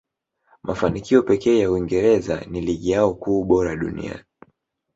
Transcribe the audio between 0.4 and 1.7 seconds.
mafanikio pekee